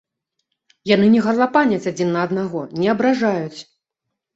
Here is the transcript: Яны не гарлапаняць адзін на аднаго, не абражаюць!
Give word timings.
Яны 0.93 1.11
не 1.17 1.21
гарлапаняць 1.27 1.81
адзін 1.95 2.13
на 2.19 2.27
аднаго, 2.29 2.67
не 2.83 2.87
абражаюць! 2.99 3.59